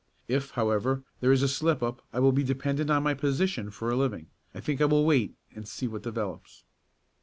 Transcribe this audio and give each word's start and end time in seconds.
If, 0.27 0.49
however, 0.57 1.03
there 1.19 1.31
is 1.31 1.43
a 1.43 1.47
slip 1.47 1.83
up 1.83 2.01
I 2.11 2.19
will 2.19 2.31
be 2.31 2.41
dependent 2.43 2.89
on 2.89 3.03
my 3.03 3.13
position 3.13 3.69
for 3.69 3.91
a 3.91 3.95
living. 3.95 4.31
I 4.51 4.59
think 4.59 4.81
I 4.81 4.85
will 4.85 5.05
wait 5.05 5.35
and 5.53 5.67
see 5.67 5.87
what 5.87 6.01
develops." 6.01 6.63